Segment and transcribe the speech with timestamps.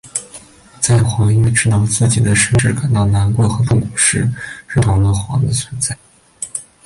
[0.79, 4.21] 在煌因为知道自己的身世感到难过和痛苦时
[4.67, 5.95] 认同了煌的存在。